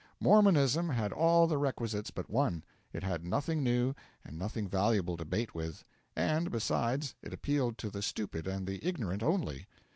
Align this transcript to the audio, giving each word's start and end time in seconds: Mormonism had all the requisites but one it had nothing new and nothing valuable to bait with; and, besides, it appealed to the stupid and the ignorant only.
Mormonism 0.19 0.89
had 0.89 1.13
all 1.13 1.45
the 1.45 1.59
requisites 1.59 2.09
but 2.09 2.27
one 2.27 2.63
it 2.91 3.03
had 3.03 3.23
nothing 3.23 3.61
new 3.61 3.93
and 4.25 4.35
nothing 4.35 4.67
valuable 4.67 5.15
to 5.15 5.25
bait 5.25 5.53
with; 5.53 5.83
and, 6.15 6.49
besides, 6.49 7.13
it 7.21 7.33
appealed 7.35 7.77
to 7.77 7.91
the 7.91 8.01
stupid 8.01 8.47
and 8.47 8.65
the 8.65 8.83
ignorant 8.83 9.21
only. 9.21 9.67